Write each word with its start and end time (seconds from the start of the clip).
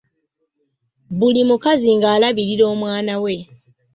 Buli 1.17 1.41
mukazi 1.49 1.89
ng'alabirira 1.97 2.63
omwana 2.73 3.13
we. 3.23 3.35